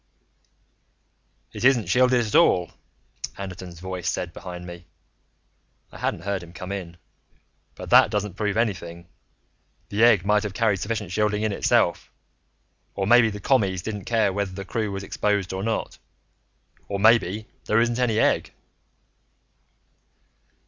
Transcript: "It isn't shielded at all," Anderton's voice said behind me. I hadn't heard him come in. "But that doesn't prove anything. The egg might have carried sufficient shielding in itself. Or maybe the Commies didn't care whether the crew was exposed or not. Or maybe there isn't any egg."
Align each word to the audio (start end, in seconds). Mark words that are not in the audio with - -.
"It 1.53 1.63
isn't 1.63 1.85
shielded 1.85 2.25
at 2.25 2.33
all," 2.33 2.71
Anderton's 3.37 3.79
voice 3.79 4.09
said 4.09 4.33
behind 4.33 4.65
me. 4.65 4.87
I 5.91 5.99
hadn't 5.99 6.21
heard 6.23 6.41
him 6.41 6.53
come 6.53 6.71
in. 6.71 6.97
"But 7.75 7.91
that 7.91 8.09
doesn't 8.09 8.33
prove 8.33 8.57
anything. 8.57 9.05
The 9.89 10.03
egg 10.03 10.25
might 10.25 10.41
have 10.41 10.55
carried 10.55 10.77
sufficient 10.77 11.11
shielding 11.11 11.43
in 11.43 11.51
itself. 11.51 12.11
Or 12.95 13.05
maybe 13.05 13.29
the 13.29 13.39
Commies 13.39 13.83
didn't 13.83 14.05
care 14.05 14.33
whether 14.33 14.53
the 14.53 14.65
crew 14.65 14.91
was 14.91 15.03
exposed 15.03 15.53
or 15.53 15.61
not. 15.61 15.99
Or 16.87 16.97
maybe 16.99 17.45
there 17.65 17.79
isn't 17.79 17.99
any 17.99 18.17
egg." 18.17 18.51